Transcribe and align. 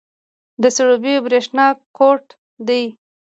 د 0.61 0.63
سروبي 0.75 1.13
بریښنا 1.25 1.67
کوټ 1.97 2.23
دی 2.67 2.83